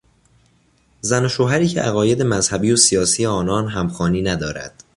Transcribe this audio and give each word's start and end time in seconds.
زن 1.01 1.25
و 1.25 1.27
شوهری 1.27 1.67
که 1.67 1.81
عقاید 1.81 2.21
مذهبی 2.21 2.71
و 2.71 2.75
سیاسی 2.75 3.25
آنان 3.25 3.67
همخوانی 3.67 4.21
ندارد 4.21 4.83